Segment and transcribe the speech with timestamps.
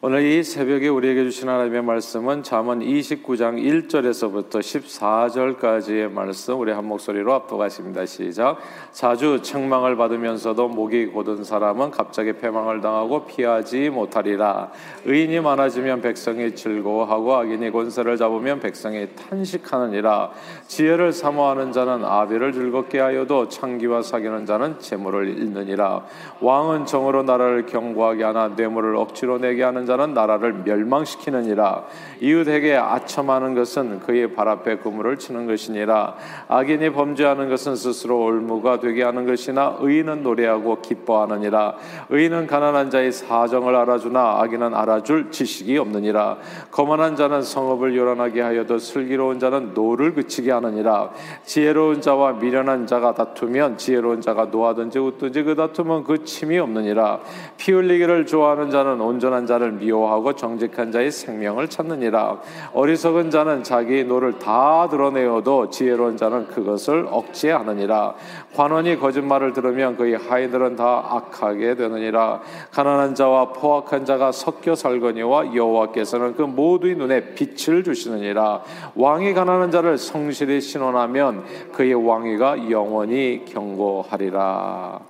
[0.00, 7.34] 오늘 이 새벽에 우리에게 주신 하나님의 말씀은 잠언 29장 1절에서부터 14절까지의 말씀 우리 한 목소리로
[7.34, 8.06] 압도하십니다.
[8.06, 8.58] 시작.
[8.92, 14.70] 자주 책망을 받으면서도 목이 곧은 사람은 갑자기 패망을 당하고 피하지 못하리라.
[15.04, 20.30] 의인이 많아지면 백성이 즐거워하고 악인이 권세를 잡으면 백성이 탄식하느니라.
[20.68, 26.04] 지혜를 사모하는 자는 아비를 즐겁게 하여도 창기와 사귀는 자는 재물을 잃느니라.
[26.40, 31.84] 왕은 정의로 나라를 견고하게 하나 뇌물을 억지로 내게 하는 자는 나라를 멸망시키느니라.
[32.20, 36.14] 이웃에게 아첨하는 것은 그의 발 앞에 그물을 치는 것이니라.
[36.46, 41.74] 악인이 범죄하는 것은 스스로 올무가 되게 하는 것이나 의인은 노래하고 기뻐하느니라.
[42.10, 46.36] 의인은 가난한 자의 사정을 알아주나 악인은 알아줄 지식이 없느니라.
[46.70, 51.10] 거만한 자는 성읍을 요란하게 하여도 슬기로운 자는 노를 그치게 하느니라.
[51.44, 57.20] 지혜로운 자와 미련한 자가 다투면 지혜로운 자가 노하든지 웃든지 그 다툼은 그 침이 없느니라.
[57.56, 62.40] 피 흘리기를 좋아하는 자는 온전한 자를 미워하고 정직한 자의 생명을 찾느니라.
[62.72, 68.14] 어리석은 자는 자기 노를 다 드러내어도 지혜로운 자는 그것을 억제하느니라.
[68.54, 72.40] 관원이 거짓말을 들으면 그의 하인들은 다 악하게 되느니라.
[72.70, 78.62] 가난한 자와 포악한 자가 섞여 살거니와 여호와께서는 그 모두의 눈에 빛을 주시느니라.
[78.94, 85.00] 왕이 가난한 자를 성실히 신원하면 그의 왕위가 영원히 경고하리라.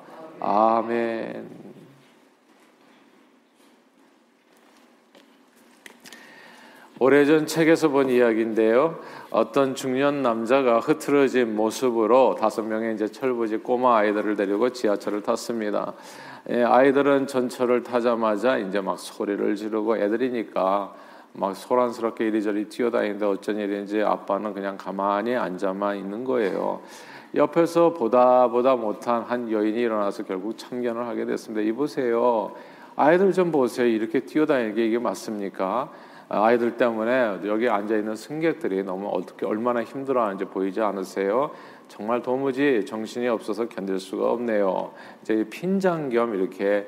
[0.40, 1.67] 아멘.
[7.00, 8.98] 오래전 책에서 본 이야기인데요.
[9.30, 15.92] 어떤 중년 남자가 흐트러진 모습으로 다섯 명의 이제 철부지 꼬마 아이들을 데리고 지하철을 탔습니다.
[16.50, 20.92] 예, 아이들은 전철을 타자마자 이제 막 소리를 지르고 애들이니까
[21.34, 26.80] 막 소란스럽게 이리저리 뛰어다니는데 어쩐 일인지 아빠는 그냥 가만히 앉아만 있는 거예요.
[27.36, 31.60] 옆에서 보다 보다 못한 한 여인이 일어나서 결국 참견을 하게 됐습니다.
[31.60, 32.56] 이보세요.
[32.96, 33.86] 아이들 좀 보세요.
[33.86, 35.90] 이렇게 뛰어다니는 게 이게 맞습니까?
[36.30, 41.50] 아이들 때문에 여기 앉아 있는 승객들이 너무 어떻게 얼마나 힘들어하는지 보이지 않으세요?
[41.88, 44.92] 정말 도무지 정신이 없어서 견딜 수가 없네요.
[45.22, 46.86] 이제 핀장 겸 이렇게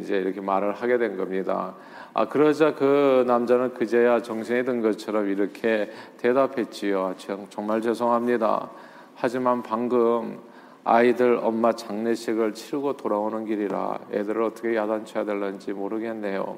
[0.00, 1.74] 이제 이렇게 말을 하게 된 겁니다.
[2.14, 7.16] 아 그러자 그 남자는 그제야 정신이 든 것처럼 이렇게 대답했지요.
[7.50, 8.70] 정말 죄송합니다.
[9.14, 10.38] 하지만 방금
[10.84, 16.56] 아이들 엄마 장례식을 치르고 돌아오는 길이라 애들을 어떻게 야단쳐야 될는지 모르겠네요.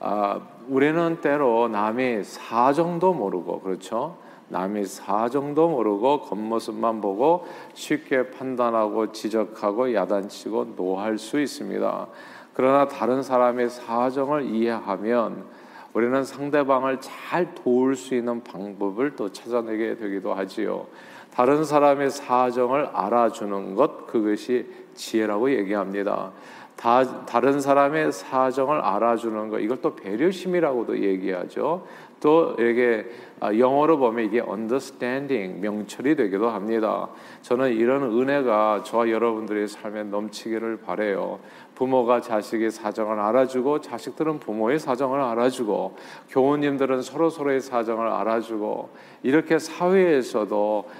[0.00, 4.16] 아, 우리는 때로 남의 사정도 모르고 그렇죠.
[4.48, 12.06] 남의 사정도 모르고 겉모습만 보고 쉽게 판단하고 지적하고 야단치고 노할 수 있습니다.
[12.54, 15.44] 그러나 다른 사람의 사정을 이해하면
[15.92, 20.86] 우리는 상대방을 잘 도울 수 있는 방법을 또 찾아내게 되기도 하지요.
[21.32, 26.32] 다른 사람의 사정을 알아주는 것 그것이 지혜라고 얘기합니다.
[26.78, 31.84] 다, 다른 사람의 사정을 알아주는 것 이걸 또 배려심이라고도 얘기하죠.
[32.20, 33.06] 또 이게
[33.40, 37.08] 아, 영어로 보면 이게 understanding 명철이 되기도 합니다.
[37.42, 41.40] 저는 이런 은혜가 저와 여러분들의 삶에 넘치기를 바래요.
[41.76, 45.96] 부모가 자식의 사정을 알아주고 자식들은 부모의 사정을 알아주고
[46.30, 48.90] 교우님들은 서로 서로의 사정을 알아주고
[49.22, 50.92] 이렇게 사회에서도 아,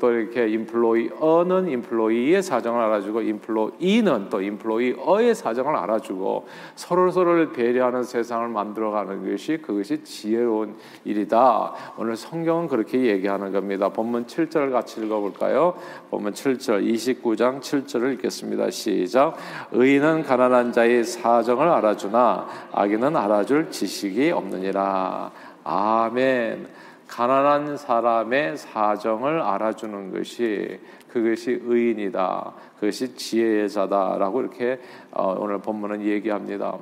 [0.00, 8.48] 또 이렇게 인플로이어는 인플로이의 사정을 알아주고 인플로이는 또 인플로이어의 사정을 알아주고 서로 서로를 배려하는 세상을
[8.48, 11.74] 만들어가는 것이 그것이 지혜로운 일이다.
[11.98, 13.90] 오늘 성경은 그렇게 얘기하는 겁니다.
[13.90, 15.74] 본문 7절을 같이 읽어볼까요?
[16.10, 18.70] 본문 7절 29장 7절을 읽겠습니다.
[18.70, 19.36] 시작.
[19.72, 25.30] 의인은 가난한 자의 사정을 알아주나 악인은 알아줄 지식이 없느니라.
[25.64, 26.87] 아멘.
[27.08, 32.52] 가난한 사람의 사정을 알아주는 것이 그것이 의인이다.
[32.78, 34.78] 그것이 지혜의 자다라고 이렇게
[35.10, 36.78] 어, 오늘 본문은 얘기합니다.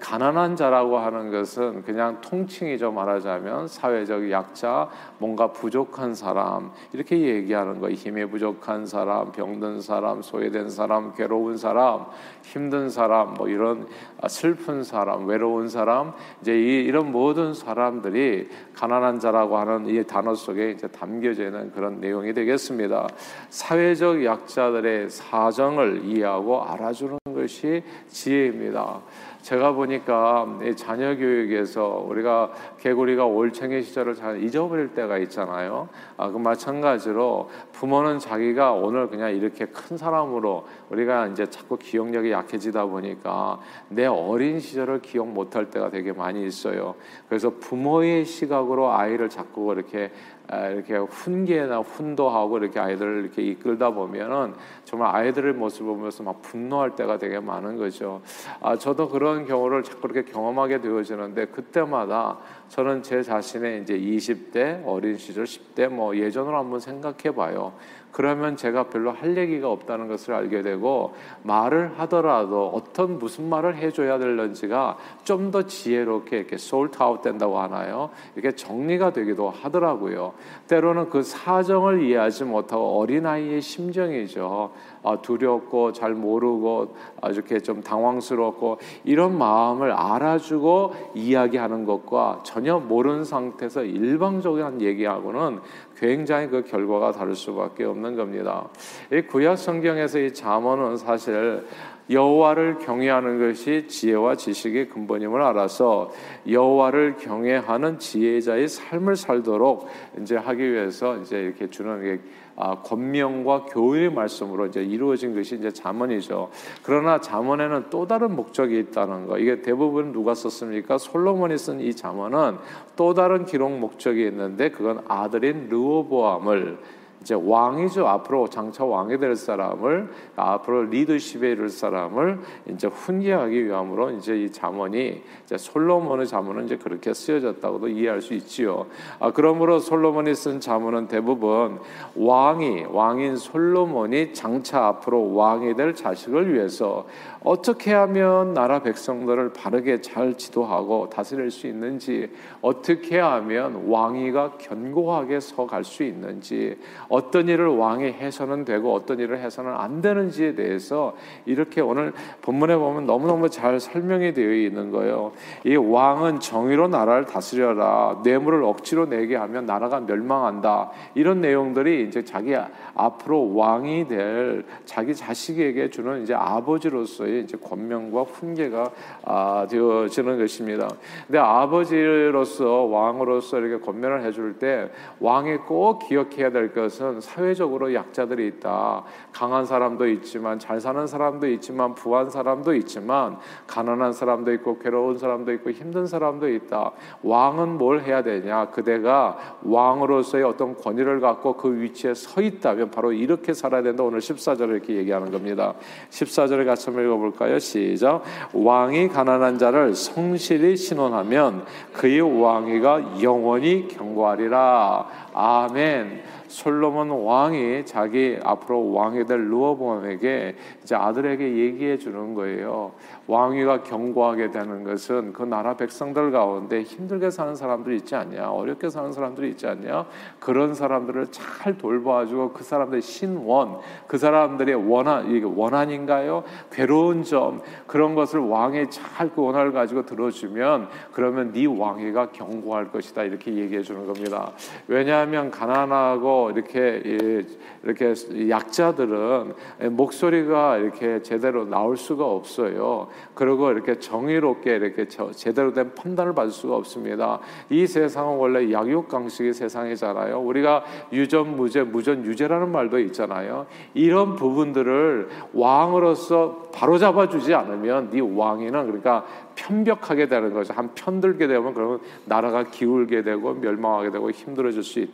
[0.00, 7.90] 가난한 자라고 하는 것은 그냥 통칭이죠 말하자면 사회적 약자, 뭔가 부족한 사람 이렇게 얘기하는 거
[7.90, 12.06] 힘이 부족한 사람, 병든 사람, 소외된 사람, 괴로운 사람,
[12.42, 13.86] 힘든 사람, 뭐 이런
[14.28, 20.72] 슬픈 사람, 외로운 사람 이제 이, 이런 모든 사람들이 가난한 자라고 하는 이 단어 속에
[20.72, 23.08] 이제 담겨져 있는 그런 내용이 되겠습니다.
[23.50, 29.00] 사회적 약자들의 사정을 이해하고 알아주는 것이 지혜입니다.
[29.42, 30.46] 제가 보니까
[30.76, 35.88] 자녀 교육에서 우리가 개구리가 올챙이 시절을 잘 잊어버릴 때가 있잖아요.
[36.16, 42.86] 아, 그 마찬가지로 부모는 자기가 오늘 그냥 이렇게 큰 사람으로 우리가 이제 자꾸 기억력이 약해지다
[42.86, 43.58] 보니까
[43.88, 46.94] 내 어린 시절을 기억 못할 때가 되게 많이 있어요.
[47.28, 50.12] 그래서 부모의 시각으로 아이를 자꾸 이렇게
[50.48, 54.54] 이렇게 훈계나 훈도하고 이렇게 아이들을 이렇게 이끌다 보면은
[54.84, 58.20] 정말 아이들의 모습을 보면서 막 분노할 때가 되게 많은 거죠.
[58.60, 65.16] 아, 저도 그런 경우를 자꾸 이렇게 경험하게 되어지는데 그때마다 저는 제 자신의 이제 20대 어린
[65.16, 67.72] 시절 10대 뭐 예전으로 한번 생각해 봐요.
[68.12, 74.18] 그러면 제가 별로 할 얘기가 없다는 것을 알게 되고 말을 하더라도 어떤 무슨 말을 해줘야
[74.18, 78.10] 될런지가 좀 더 지혜롭게 이렇게 sort out 된다고 하나요?
[78.34, 80.32] 이렇게 정리가 되기도 하더라고요.
[80.68, 84.72] 때로는 그 사정을 이해하지 못하고 어린아이의 심정이죠.
[85.02, 86.94] 아, 두렵고 잘 모르고
[87.28, 95.60] 이렇게 좀 당황스럽고 이런 마음을 알아주고 이야기하는 것과 전혀 모르는 상태에서 일방적인 얘기하고는
[95.96, 98.68] 굉장히 그 결과가 다를 수밖에 없는 겁니다.
[99.12, 101.64] 이 구약 성경에서 이 잠언은 사실
[102.10, 106.10] 여호와를 경외하는 것이 지혜와 지식의 근본임을 알아서
[106.48, 109.86] 여호와를 경외하는 지혜자의 삶을 살도록
[110.20, 112.20] 이제 하기 위해서 이제 이렇게 주는
[112.54, 116.50] 아, 권명과 교회의 말씀으로 이제 이루어진 것이 이제 잠언이죠.
[116.82, 119.38] 그러나 잠언에는 또 다른 목적이 있다는 거.
[119.38, 120.98] 이게 대부분 누가 썼습니까?
[120.98, 122.58] 솔로몬이 쓴 이 잠언은
[122.94, 126.78] 또 다른 기록 목적이 있는데 그건 아들인 르호보암을
[127.22, 128.06] 이제 왕이죠.
[128.06, 135.22] 앞으로 장차 왕이 될 사람을 앞으로 리더십에 이를 사람을 이제 훈계하기 위함으로 이제 이 잠언이
[135.44, 138.86] 이제 솔로몬의 잠언은 이제 그렇게 쓰여졌다고도 이해할 수 있지요.
[139.20, 141.78] 아 그러므로 솔로몬이 쓴 잠언은 대부분
[142.16, 147.06] 왕이 왕인 솔로몬이 장차 앞으로 왕이 될 자식을 위해서
[147.44, 152.30] 어떻게 하면 나라 백성들을 바르게 잘 지도하고 다스릴 수 있는지,
[152.60, 156.78] 어떻게 하면 왕위가 견고하게 서갈 수 있는지,
[157.12, 161.14] 어떤 일을 왕이 해서는 되고 어떤 일을 해서는 안 되는지에 대해서
[161.44, 165.32] 이렇게 오늘 본문에 보면 너무너무 잘 설명이 되어 있는 거예요.
[165.66, 168.22] 이 왕은 정의로 나라를 다스려라.
[168.24, 170.90] 뇌물을 억지로 내게 하면 나라가 멸망한다.
[171.14, 172.54] 이런 내용들이 이제 자기
[172.94, 178.90] 앞으로 왕이 될 자기 자식에게 주는 이제 아버지로서의 이제 권명과 훈계가
[179.24, 180.88] 아, 되어지는 것입니다.
[181.26, 184.88] 근데 아버지로서 왕으로서 이렇게 권면을 해줄 때
[185.20, 189.04] 왕이 꼭 기억해야 될 것은 사회적으로 약자들이 있다.
[189.32, 195.52] 강한 사람도 있지만 잘 사는 사람도 있지만 부한 사람도 있지만 가난한 사람도 있고 괴로운 사람도
[195.54, 196.92] 있고 힘든 사람도 있다.
[197.22, 198.70] 왕은 뭘 해야 되냐?
[198.70, 204.02] 그대가 왕으로서의 어떤 권위를 갖고 그 위치에 서 있다면 바로 이렇게 살아야 된다.
[204.02, 205.74] 오늘 14절을 이렇게 얘기하는 겁니다.
[206.10, 207.58] 14절을 같이 한번 읽어 볼까요?
[207.58, 208.22] 시작.
[208.52, 215.06] 왕이 가난한 자를 성실히 신원하면 그의 왕위가 영원히 경고하리라.
[215.34, 216.22] 아멘.
[216.48, 222.92] 솔로몬 왕이 자기 앞으로 왕이 될 르호보암에게 이제 아들에게 얘기해 주는 거예요.
[223.26, 229.12] 왕위가 경고하게 되는 것은 그 나라 백성들 가운데 힘들게 사는 사람들이 있지 않냐, 어렵게 사는
[229.12, 230.04] 사람들이 있지 않냐,
[230.40, 236.44] 그런 사람들을 잘 돌봐주고 그 사람들의 신원, 그 사람들의 원한, 이게 원한인가요?
[236.70, 243.22] 괴로운 점 그런 것을 왕이 잘 그 원한을 가지고 들어주면 그러면 네 왕위가 경고할 것이다
[243.24, 244.52] 이렇게 얘기해 주는 겁니다.
[244.88, 247.44] 왜냐 하면 가난하고 이렇게
[247.82, 248.14] 이렇게
[248.48, 249.54] 약자들은
[249.90, 253.08] 목소리가 이렇게 제대로 나올 수가 없어요.
[253.34, 257.40] 그리고 이렇게 정의롭게 이렇게 제대로 된 판단을 받을 수가 없습니다.
[257.70, 260.40] 이 세상은 원래 약육강식의 세상이잖아요.
[260.40, 263.66] 우리가 유전 무죄, 무전 유죄라는 말도 있잖아요.
[263.94, 269.24] 이런 부분들을 왕으로서 바로 잡아 주지 않으면 네 왕이는 그러니까
[269.54, 270.72] 편벽하게 되는 거죠.
[270.72, 275.11] 한 편들게 되면 그러면 나라가 기울게 되고 멸망하게 되고 힘들어질 수 있다.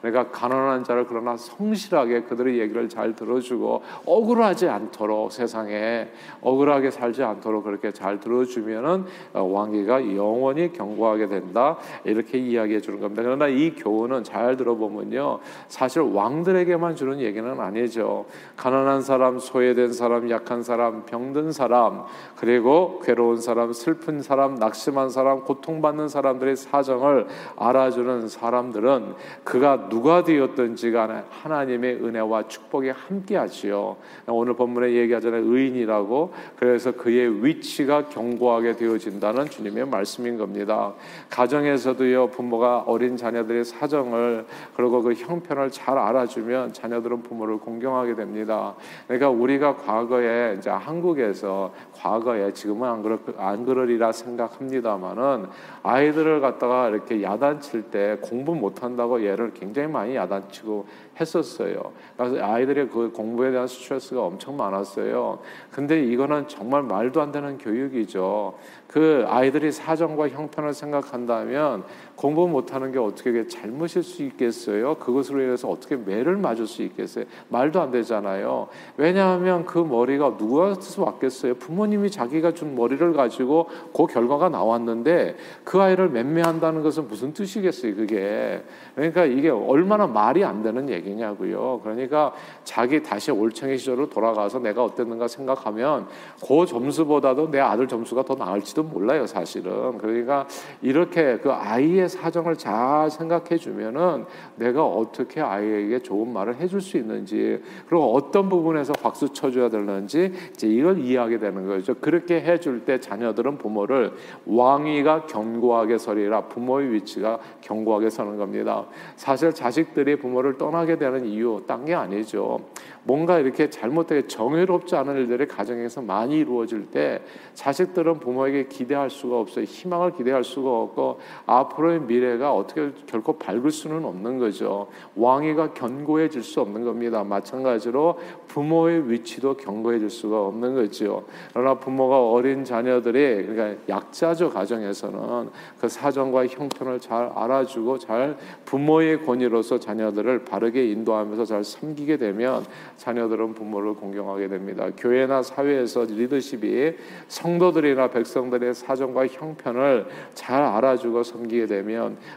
[0.00, 6.08] 그러니까 가난한 자를 그러나 성실하게 그들의 얘기를 잘 들어주고 억울하지 않도록 세상에
[6.40, 11.76] 억울하게 살지 않도록 그렇게 잘 들어주면은 어, 왕위가 영원히 경고하게 된다.
[12.04, 13.22] 이렇게 이야기해 주는 겁니다.
[13.22, 15.40] 그러나 이 교훈은 잘 들어보면요.
[15.68, 18.26] 사실 왕들에게만 주는 얘기는 아니죠.
[18.56, 22.04] 가난한 사람, 소외된 사람, 약한 사람, 병든 사람,
[22.36, 27.26] 그리고 괴로운 사람, 슬픈 사람, 낙심한 사람, 고통받는 사람들의 사정을
[27.56, 29.14] 알아주는 사람들은
[29.44, 33.96] 그가 누가 되었든지 간에 하나님의 은혜와 축복이 함께하지요.
[34.28, 35.42] 오늘 본문에 얘기하잖아요.
[35.44, 36.32] 의인이라고.
[36.56, 40.92] 그래서 그의 위치가 견고하게 되어진다는 주님의 말씀인 겁니다.
[41.30, 48.74] 가정에서도요, 부모가 어린 자녀들의 사정을 그리고 그 형편을 잘 알아주면 자녀들은 부모를 공경하게 됩니다.
[49.06, 53.18] 그러니까 우리가 과거에 이제 한국에서 과거에 지금은 안 그렇
[53.56, 55.46] 안안 그러리라 생각합니다만은
[55.82, 60.86] 아이들을 갖다가 이렇게 야단칠 때 공부 못한다 고 얘를 굉장히 많이 야단치고
[61.20, 61.92] 했었어요.
[62.16, 65.38] 그래서 아이들의 그 공부에 대한 스트레스가 엄청 많았어요.
[65.70, 68.54] 근데 이거는 정말 말도 안 되는 교육이죠.
[68.86, 71.84] 그 아이들이 사정과 형편을 생각한다면
[72.16, 74.94] 공부 못하는 게 어떻게 잘못일 수 있겠어요?
[74.96, 77.26] 그것으로 인해서 어떻게 매를 맞을 수 있겠어요?
[77.50, 78.68] 말도 안 되잖아요.
[78.96, 81.54] 왜냐하면 그 머리가 누구한테서 왔겠어요?
[81.56, 87.94] 부모님이 자기가 준 머리를 가지고 그 결과가 나왔는데 그 아이를 맴매한다는 것은 무슨 뜻이겠어요?
[87.94, 88.62] 그게
[88.94, 91.80] 그러니까 이게 얼마나 말이 안 되는 얘기냐고요.
[91.84, 92.32] 그러니까
[92.64, 96.08] 자기 다시 올챙이 시절로 돌아가서 내가 어땠는가 생각하면
[96.40, 99.98] 그 점수보다도 내 아들 점수가 더 나을지도 몰라요, 사실은.
[99.98, 100.46] 그러니까
[100.80, 107.62] 이렇게 그 아이의 사정을 잘 생각해 주면은 내가 어떻게 아이에게 좋은 말을 해줄 수 있는지
[107.88, 111.94] 그리고 어떤 부분에서 박수 쳐줘야 되는지 이제 이걸 이해하게 되는 거죠.
[111.94, 114.12] 그렇게 해줄 때 자녀들은 부모를
[114.44, 118.86] 왕위가 견고하게 서리라 부모의 위치가 견고하게 서는 겁니다.
[119.16, 122.58] 사실 자식들이 부모를 떠나게 되는 이유 딴 게 아니죠.
[123.04, 127.22] 뭔가 이렇게 잘못되게 정의롭지 않은 일들이 가정에서 많이 이루어질 때
[127.54, 129.64] 자식들은 부모에게 기대할 수가 없어요.
[129.64, 134.88] 희망을 기대할 수가 없고 앞으로 의 미래가 어떻게 결코 밝을 수는 없는 거죠.
[135.16, 137.24] 왕위가 견고해질 수 없는 겁니다.
[137.24, 141.24] 마찬가지로 부모의 위치도 견고해질 수가 없는 거죠.
[141.52, 145.50] 그러나 부모가 어린 자녀들이 그러니까 약자죠 가정에서는
[145.80, 152.64] 그 사정과 형편을 잘 알아주고 잘 부모의 권위로서 자녀들을 바르게 인도하면서 잘 섬기게 되면
[152.96, 154.88] 자녀들은 부모를 공경하게 됩니다.
[154.96, 156.94] 교회나 사회에서 리더십이
[157.28, 161.85] 성도들이나 백성들의 사정과 형편을 잘 알아주고 섬기게 되면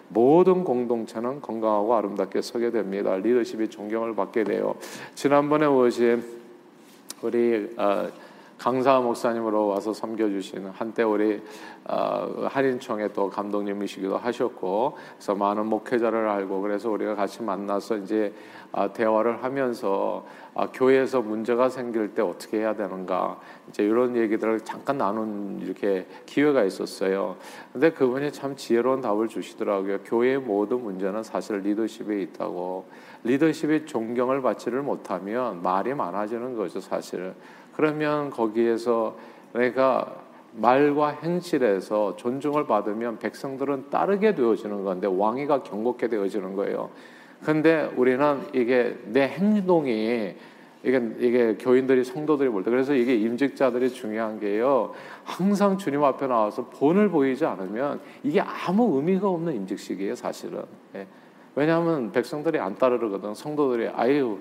[0.10, 3.16] 모든 공동체는 건강하고 아름답게 서게 됩니다.
[3.16, 4.76] 리더십이 존경을 받게 돼요.
[5.16, 6.24] 지난번에 오신
[7.22, 8.10] 우리 어,
[8.60, 11.42] 강사 목사님으로 와서 섬겨주시는 한때 우리
[11.86, 18.34] 어, 한인총회 또 감독님이시기도 하셨고 그래서 많은 목회자를 알고 그래서 우리가 같이 만나서 이제
[18.74, 23.40] 어, 대화를 하면서 어, 교회에서 문제가 생길 때 어떻게 해야 되는가
[23.70, 27.38] 이제 이런 얘기들을 잠깐 나눈 이렇게 기회가 있었어요.
[27.72, 30.00] 근데 그분이 참 지혜로운 답을 주시더라고요.
[30.04, 32.86] 교회의 모든 문제는 사실 리더십에 있다고
[33.24, 37.34] 리더십이 존경을 받지를 못하면 말이 많아지는 거죠 사실.
[37.76, 39.18] 그러면 거기에서
[39.54, 40.16] 내가
[40.54, 46.90] 말과 행실에서 존중을 받으면 백성들은 따르게 되어지는 건데 왕위가 경고케 되어지는 거예요.
[47.44, 50.36] 근데 우리는 이게 내 행동이
[50.82, 54.94] 이게 이게 교인들이 성도들이 볼 때 그래서 이게 임직자들이 중요한 게요.
[55.24, 60.64] 항상 주님 앞에 나와서 본을 보이지 않으면 이게 아무 의미가 없는 임직식이에요, 사실은.
[60.96, 61.06] 예.
[61.60, 63.34] 왜냐하면 백성들이 안 따르거든.
[63.34, 64.38] 성도들이 아유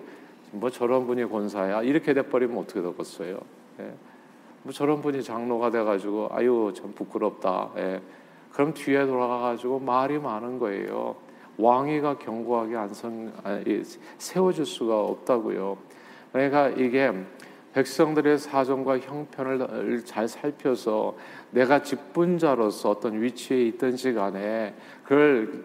[0.52, 3.40] 뭐 저런 분이 권사야 이렇게 돼버리면 어떻게 되겠어요?
[3.80, 3.92] 예.
[4.62, 7.70] 뭐 저런 분이 장로가 돼가지고 아유 참 부끄럽다.
[7.76, 8.00] 예.
[8.52, 11.16] 그럼 뒤에 돌아가가지고 말이 많은 거예요.
[11.56, 13.32] 왕위가 견고하게 안성
[14.18, 15.76] 세워줄 수가 없다고요.
[16.30, 17.12] 그러니까 이게
[17.74, 21.16] 백성들의 사정과 형편을 잘 살펴서
[21.50, 25.64] 내가 직분자로서 어떤 위치에 있던 시간에 그걸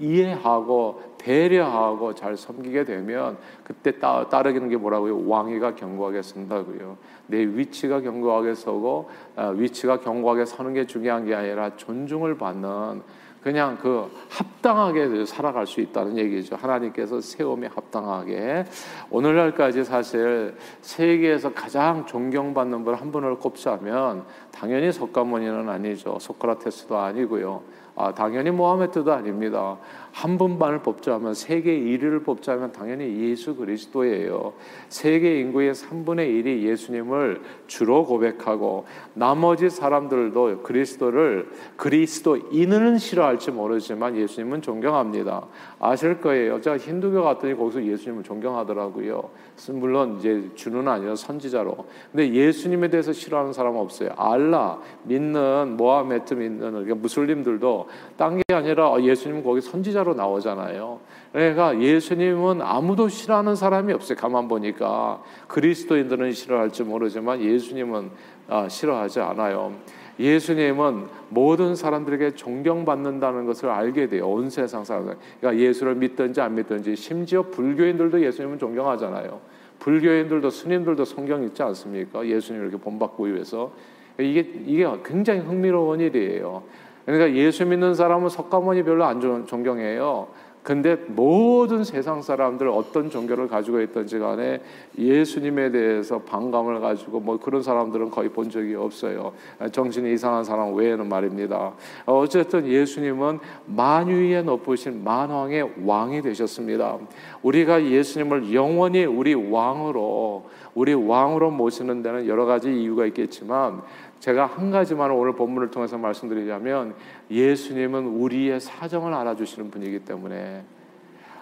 [0.00, 5.26] 이해하고 배려하고 잘 섬기게 되면 그때 따, 따르기는 게 뭐라고요?
[5.26, 6.96] 왕위가 견고하게 선다고요.
[7.26, 13.02] 내 위치가 견고하게 서고 어, 위치가 견고하게 서는 게 중요한 게 아니라 존중을 받는
[13.46, 16.56] 그냥 그 합당하게 살아갈 수 있다는 얘기죠.
[16.56, 18.64] 하나님께서 세움에 합당하게
[19.08, 26.18] 오늘날까지 사실 세계에서 가장 존경받는 분 한 분을 꼽자면 당연히 석가모니는 아니죠.
[26.18, 27.62] 소크라테스도 아니고요.
[27.96, 29.78] 아, 당연히 모하메트도 아닙니다.
[30.12, 34.52] 한 분만을 뽑자면 세계 1위를 뽑자면 당연히 예수 그리스도예요.
[34.88, 45.46] 세계 인구의 3분의 1이 예수님을 주로 고백하고 나머지 사람들도 그리스도를 그리스도인은 싫어할지 모르지만 예수님은 존경합니다.
[45.80, 46.60] 아실 거예요.
[46.60, 49.30] 제가 힌두교 갔더니 거기서 예수님을 존경하더라고요.
[49.72, 51.76] 물론 이제 주는 아니라 선지자로.
[52.12, 54.10] 근데 예수님에 대해서 싫어하는 사람은 없어요.
[54.16, 61.00] 알라 믿는 모하메트 믿는 그러니까 무슬림들도 딴 게 아니라 예수님 거기 선지자 선지자로 나오잖아요.
[61.32, 64.16] 그러니까 예수님은 아무도 싫어하는 사람이 없어요.
[64.18, 68.10] 가만 보니까 그리스도인들은 싫어할지 모르지만 예수님은
[68.48, 69.72] 아, 싫어하지 않아요.
[70.18, 74.28] 예수님은 모든 사람들에게 존경받는다는 것을 알게 돼요.
[74.28, 75.16] 온 세상 사람들.
[75.40, 79.40] 그러니까 예수를 믿든지 안 믿든지 심지어 불교인들도 예수님은 존경하잖아요.
[79.78, 82.26] 불교인들도 스님들도 성경 읽지 않습니까?
[82.26, 83.72] 예수님 이렇게 본받고 위해서
[84.18, 86.62] 이게 이게 굉장히 흥미로운 일이에요.
[87.04, 90.28] 그러니까 예수 믿는 사람은 석가모니 별로 안 존경해요.
[90.66, 94.60] 근데 모든 세상 사람들 어떤 종교를 가지고 있던지 간에
[94.98, 99.32] 예수님에 대해서 반감을 가지고 뭐 그런 사람들은 거의 본 적이 없어요.
[99.70, 101.72] 정신이 이상한 사람 외에는 말입니다.
[102.04, 106.98] 어쨌든 예수님은 만유에 높으신 만왕의 왕이 되셨습니다.
[107.44, 110.46] 우리가 예수님을 영원히 우리 왕으로
[110.76, 113.80] 우리 왕으로 모시는 데는 여러 가지 이유가 있겠지만
[114.20, 116.94] 제가 한 가지만 오늘 본문을 통해서 말씀드리자면
[117.30, 120.64] 예수님은 우리의 사정을 알아주시는 분이기 때문에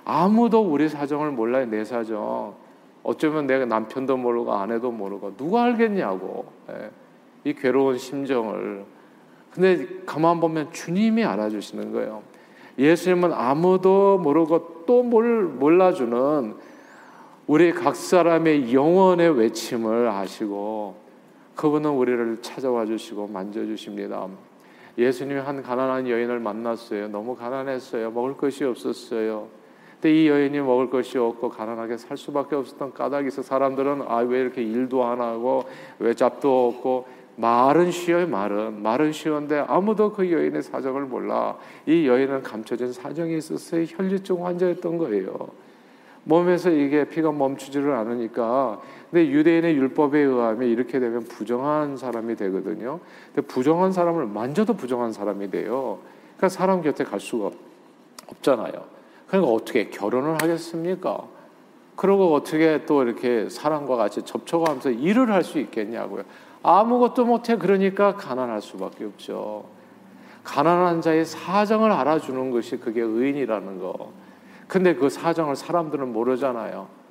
[0.05, 2.55] 아무도 우리 사정을 몰라요 내 사정.
[3.03, 6.47] 어쩌면 내가 남편도 모르고 아내도 모르고 누가 알겠냐고.
[6.71, 6.91] 예.
[7.45, 8.85] 이 괴로운 심정을.
[9.51, 12.23] 근데 가만 보면 주님이 알아주시는 거예요.
[12.79, 16.55] 예수님은 아무도 모르고 또 몰라주는
[17.47, 20.95] 우리 각 사람의 영혼의 외침을 아시고
[21.55, 24.27] 그분은 우리를 찾아와 주시고 만져 주십니다.
[24.97, 27.09] 예수님이 한 가난한 여인을 만났어요.
[27.09, 28.11] 너무 가난했어요.
[28.13, 29.49] 먹을 것이 없었어요.
[30.01, 34.41] 근데 이 여인이 먹을 것이 없고 가난하게 살 수밖에 없었던 까닭이 있어 사람들은 아 왜
[34.41, 35.65] 이렇게 일도 안 하고
[35.99, 42.43] 왜 잡도 없고 말은 쉬어요 말은 말은 쉬운데 아무도 그 여인의 사정을 몰라 이 여인은
[42.43, 45.64] 감춰진 사정이 있었어요 혈류증 환자였던 거예요
[46.25, 52.99] 몸에서 이게 피가 멈추지를 않으니까 근데 유대인의 율법에 의하면 이렇게 되면 부정한 사람이 되거든요.
[53.33, 55.99] 근데 부정한 사람을 만져도 부정한 사람이 돼요.
[56.37, 57.51] 그러니까 사람 곁에 갈 수가
[58.27, 58.73] 없잖아요.
[59.29, 61.25] 그러니까 어떻게 결혼을 하겠습니까?
[61.97, 66.25] 그러고 어떻게 또 이렇게 사람과 같이 접촉하면서 일을 할 수 있겠냐고요.
[66.63, 69.67] 아무것도 못해 그러니까 가난할 수밖에 없죠.
[70.43, 74.24] 가난한 자의 사정을 알아주는 것이 그게 의인이라는 거.
[74.69, 77.05] 근데 그 사정을 사람들은 모르잖아요.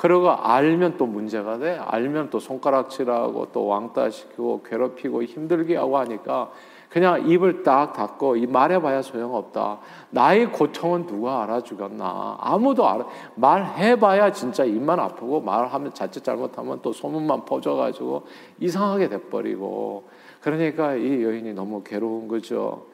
[0.00, 1.78] 그러고 알면 또 문제가 돼.
[1.78, 6.50] 알면 또 손가락질하고 또 왕따시키고 괴롭히고 힘들게 하고 하니까
[6.88, 9.78] 그냥 입을 딱 닫고 이 말해봐야 소용없다.
[10.10, 12.38] 나의 고통은 누가 알아주겠나?
[12.40, 13.06] 아무도 알아.
[13.36, 18.24] 말해봐야 진짜 입만 아프고 말하면 자칫 잘못하면 또 소문만 퍼져가지고
[18.58, 20.08] 이상하게 돼버리고
[20.40, 22.86] 그러니까 이 여인이 너무 괴로운 거죠.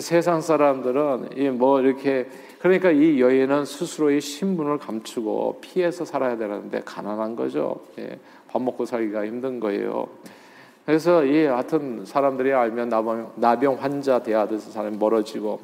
[0.00, 2.26] 세상 사람들은 이 뭐 이렇게
[2.60, 7.80] 그러니까 이 여인은 스스로의 신분을 감추고 피해서 살아야 되는데 가난한 거죠.
[7.98, 8.18] 예,
[8.48, 10.08] 밥 먹고 살기가 힘든 거예요.
[10.84, 15.60] 그래서 이 같은 사람들이 알면 나병, 나병 환자 대하듯이 사람이 멀어지고.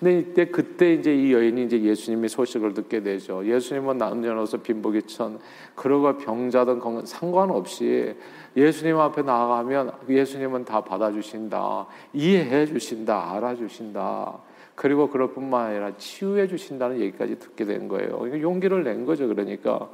[0.00, 3.44] 근데 이때 그때 이제 이 여인이 이제 예수님의 소식을 듣게 되죠.
[3.46, 5.40] 예수님은 남녀노소 빈부귀천
[5.74, 8.14] 그러고 병자든 상관없이
[8.56, 14.38] 예수님 앞에 나아가면 예수님은 다 받아주신다, 이해해 주신다, 알아주신다.
[14.74, 18.40] 그리고 그럴 뿐만 아니라 치유해 주신다는 얘기까지 듣게 된 거예요.
[18.40, 19.28] 용기를 낸 거죠.
[19.28, 19.90] 그러니까.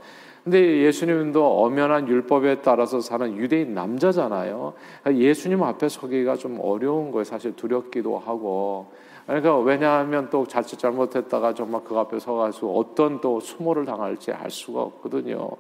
[0.49, 4.73] 근데 예수님도 엄연한 율법에 따라서 사는 유대인 남자잖아요.
[5.03, 7.25] 그러니까 예수님 앞에 서기가 좀 어려운 거예요.
[7.25, 8.87] 사실 두렵기도 하고.
[9.29, 14.81] 그러니까 왜냐하면 또 자칫 잘못했다가 정말 그 앞에 서가지고 어떤 또 수모를 당할지 알 수가
[14.81, 15.51] 없거든요.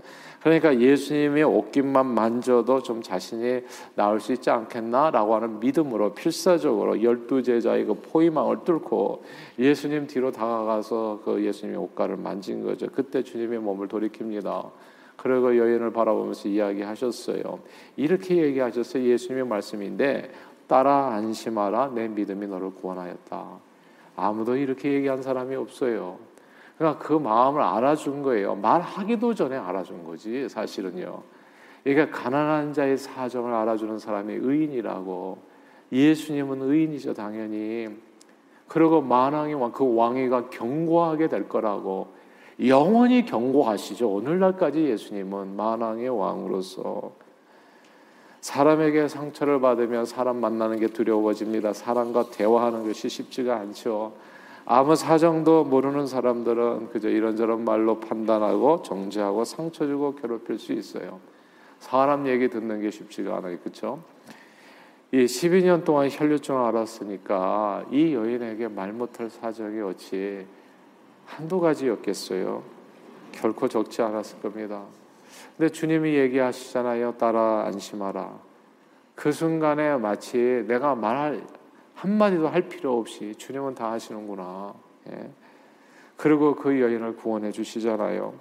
[0.40, 3.60] 그러니까 예수님의 옷깃만 만져도 좀 자신이
[3.94, 9.24] 나을 수 있지 않겠나라고 하는 믿음으로 필사적으로 열두 제자의 그 포위망을 뚫고
[9.58, 12.86] 예수님 뒤로 다가가서 그 예수님의 옷가를 만진 거죠.
[12.90, 14.70] 그때 주님의 몸을 돌이킵니다.
[15.18, 17.58] 그리고 여인을 바라보면서 이야기하셨어요.
[17.96, 19.04] 이렇게 얘기하셨어요.
[19.04, 20.30] 예수님의 말씀인데
[20.68, 23.46] 따라 안심하라 내 믿음이 너를 구원하였다.
[24.14, 26.18] 아무도 이렇게 얘기한 사람이 없어요.
[26.76, 28.54] 그러니까 그 마음을 알아준 거예요.
[28.54, 31.22] 말하기도 전에 알아준 거지 사실은요.
[31.82, 35.38] 그러니까 가난한 자의 사정을 알아주는 사람이 의인이라고
[35.90, 37.88] 예수님은 의인이죠 당연히.
[38.68, 42.08] 그리고 만왕의 왕, 그 왕위가 경고하게 될 거라고
[42.66, 44.10] 영원히 경고하시죠.
[44.10, 47.12] 오늘날까지 예수님은 만왕의 왕으로서
[48.40, 51.72] 사람에게 상처를 받으면 사람 만나는 게 두려워집니다.
[51.72, 54.12] 사람과 대화하는 것이 쉽지가 않죠.
[54.64, 61.20] 아무 사정도 모르는 사람들은 그저 이런저런 말로 판단하고 정죄하고 상처 주고 괴롭힐 수 있어요.
[61.78, 63.58] 사람 얘기 듣는 게 쉽지가 않아요.
[63.60, 64.02] 그렇죠?
[65.10, 70.44] 이 12년 동안 혈류증을 알았으니까 이 여인에게 말 못할 사정이 어찌
[71.24, 72.62] 한두 가지였겠어요.
[73.32, 74.82] 결코 적지 않았을 겁니다.
[75.58, 77.16] 근데 주님이 얘기하시잖아요.
[77.18, 78.38] 따라 안심하라.
[79.16, 81.44] 그 순간에 마치 내가 말할
[81.94, 84.72] 한마디도 할 필요 없이 주님은 다 하시는구나.
[85.10, 85.30] 예.
[86.16, 88.34] 그리고 그 여인을 구원해 주시잖아요.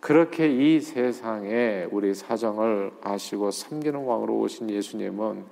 [0.00, 5.44] 그렇게 이 세상에 우리 사정을 아시고 섬기는 왕으로 오신 예수님은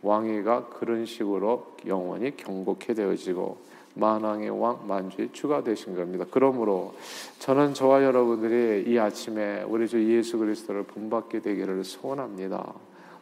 [0.00, 3.58] 왕위가 그런 식으로 영원히 경고케 되어지고
[3.96, 6.24] 만왕의 왕 만주의 주가 되신 겁니다.
[6.30, 6.94] 그러므로
[7.38, 12.74] 저는 저와 여러분들이 이 아침에 우리 주 예수 그리스도를 본받게 되기를 소원합니다.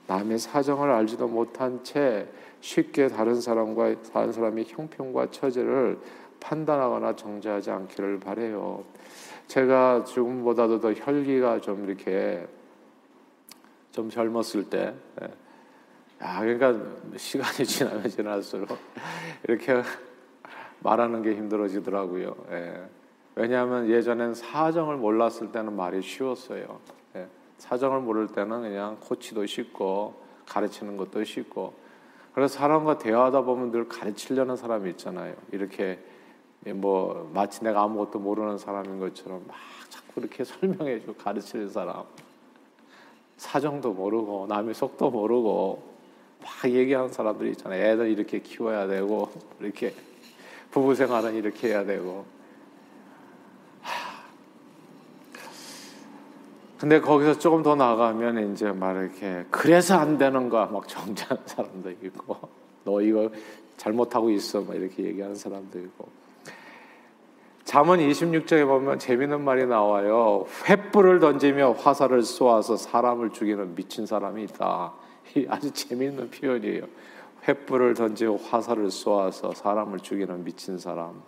[0.07, 2.29] 남의 사정을 알지도 못한 채
[2.61, 5.99] 쉽게 다른 사람과 다른 사람의 형편과 처지를
[6.41, 8.85] 판단하거나 정죄하지 않기를 바래요.
[9.47, 12.47] 제가 지금보다도 더 혈기가 좀 이렇게
[13.93, 15.29] 좀 젊었을 때, 예.
[16.23, 16.75] 야, 그러니까
[17.17, 18.77] 시간이 지나면 지날수록
[19.47, 19.83] 이렇게
[20.85, 22.37] 말하는 게 힘들어지더라고요.
[22.51, 22.83] 예.
[23.35, 26.79] 왜냐하면 예전엔 사정을 몰랐을 때는 말이 쉬웠어요.
[27.17, 27.27] 예.
[27.59, 30.15] 사정을 모를 때는 그냥 코치도 쉽고
[30.47, 31.73] 가르치는 것도 쉽고
[32.35, 35.35] 그래서 사람과 대화하다 보면 늘 가르치려는 사람이 있잖아요.
[35.53, 35.99] 이렇게
[36.67, 39.57] 뭐 마치 내가 아무것도 모르는 사람인 것처럼 막
[39.89, 42.05] 자꾸 이렇게 설명해주고 가르치는 사람
[43.39, 45.95] 사정도 모르고 남의 속도 모르고
[46.43, 47.83] 막 얘기하는 사람들이 있잖아요.
[47.83, 49.95] 애들 이렇게 키워야 되고 이렇게
[50.75, 52.27] 부부 생활은 이렇게 해야 되고
[56.81, 61.91] 근데 거기서 조금 더 나가면 이제 막 이렇게 그래서 안 되는 거야 막 정죄하는 사람도
[61.91, 62.37] 있고
[62.83, 63.31] 너 이거
[63.77, 66.09] 잘못하고 있어 막 이렇게 얘기하는 사람도 있고
[67.63, 70.45] 잠언 26장에 보면 재밌는 말이 나와요.
[70.65, 74.93] 횃불을 던지며 화살을 쏘아서 사람을 죽이는 미친 사람이 있다.
[75.49, 76.85] 아주 재밌는 표현이에요.
[77.47, 81.23] 횃불을 던지고 화살을 쏘아서 사람을 죽이는 미친 사람.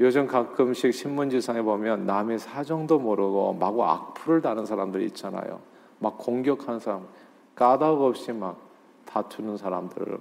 [0.00, 5.60] 요즘 가끔씩 신문지상에 보면 남의 사정도 모르고 마구 악플을 다는 사람들이 있잖아요.
[5.98, 7.06] 막 공격하는 사람,
[7.54, 8.58] 까닭 없이 막
[9.04, 10.18] 다투는 사람들,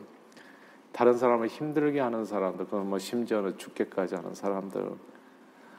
[0.92, 4.92] 다른 사람을 힘들게 하는 사람들, 그건 뭐 심지어는 죽게까지 하는 사람들.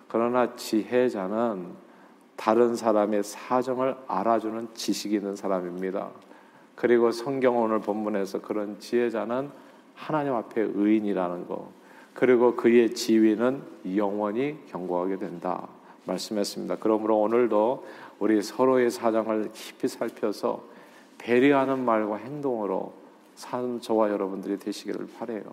[0.08, 1.92] 그러나 지혜자는
[2.36, 6.10] 다른 사람의 사정을 알아주는 지식이 있는 사람입니다.
[6.82, 9.50] 그리고 성경 오늘 본문에서 그런 지혜자는
[9.94, 11.70] 하나님 앞에 의인이라는 거.
[12.12, 13.62] 그리고 그의 지위는
[13.94, 15.68] 영원히 경고하게 된다.
[16.06, 16.78] 말씀했습니다.
[16.80, 17.86] 그러므로 오늘도
[18.18, 20.64] 우리 서로의 사정을 깊이 살펴서
[21.18, 22.94] 배려하는 말과 행동으로
[23.36, 25.44] 산 저와 여러분들이 되시기를 바래요.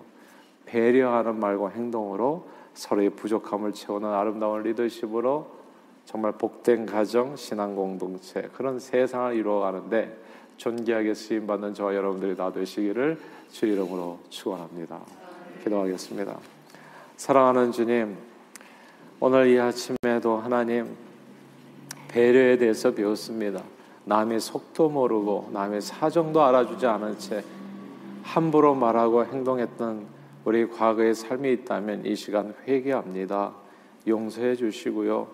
[0.65, 5.45] 배려하는 말과 행동으로 서로의 부족함을 채우는 아름다운 리더십으로
[6.05, 13.17] 정말 복된 가정, 신앙 공동체 그런 세상을 이루어가는데 존귀하게 쓰임 받는 저와 여러분들이 다 되시기를
[13.49, 14.99] 주 이름으로 축원합니다.
[15.63, 16.37] 기도하겠습니다.
[17.15, 18.17] 사랑하는 주님,
[19.21, 20.95] 오늘 이 아침에도 하나님
[22.09, 23.63] 배려에 대해서 배웠습니다.
[24.03, 27.41] 남의 속도 모르고 남의 사정도 알아주지 않은 채
[28.23, 30.07] 함부로 말하고 행동했던
[30.43, 33.53] 우리 과거의 삶이 있다면 이 시간 회개합니다.
[34.05, 35.27] 용서해 주시고요.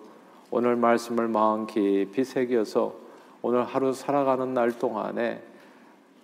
[0.52, 3.05] 오늘 말씀을 마음 깊이 새겨서
[3.46, 5.40] 오늘 하루 살아가는 날 동안에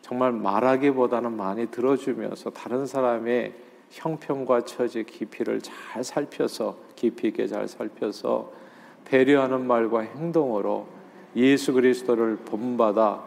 [0.00, 3.52] 정말 말하기보다는 많이 들어주면서 다른 사람의
[3.90, 8.50] 형편과 처지 깊이를 잘 살펴서 깊이 있게 잘 살펴서
[9.04, 10.88] 배려하는 말과 행동으로
[11.36, 13.22] 예수 그리스도를 본받아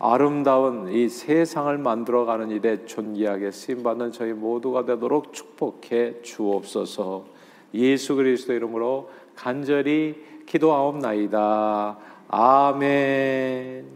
[0.00, 7.24] 아름다운 이 세상을 만들어가는 일에 존귀하게 쓰임받는 저희 모두가 되도록 축복해 주옵소서
[7.74, 12.17] 예수 그리스도 이름으로 간절히 기도하옵나이다.
[12.28, 13.88] 아멘.